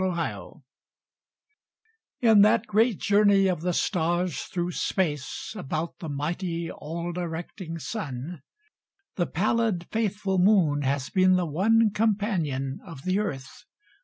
A 0.01 0.03
SOLAR 0.03 0.17
ECLIPSE 0.23 0.61
In 2.21 2.41
that 2.41 2.65
great 2.65 2.97
journey 2.97 3.45
of 3.45 3.61
the 3.61 3.71
stars 3.71 4.41
through 4.45 4.71
space 4.71 5.53
About 5.55 5.99
the 5.99 6.09
mighty, 6.09 6.71
all 6.71 7.11
directing 7.11 7.77
Sun, 7.77 8.41
The 9.17 9.27
pallid, 9.27 9.85
faithful 9.91 10.39
Moon 10.39 10.81
has 10.81 11.11
been 11.11 11.33
the 11.35 11.45
one 11.45 11.91
Companion 11.93 12.79
of 12.83 13.03
the 13.03 13.19
Earth. 13.19 13.65